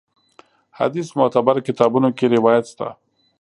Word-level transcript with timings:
حدیث 0.77 1.07
معتبرو 1.17 1.61
کتابونو 1.67 2.09
کې 2.17 2.25
روایت 2.35 2.65
شته. 2.71 2.87